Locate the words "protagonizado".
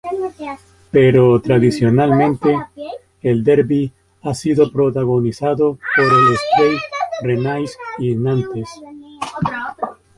4.71-5.77